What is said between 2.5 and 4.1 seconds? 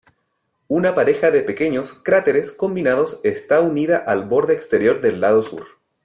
combinados está unida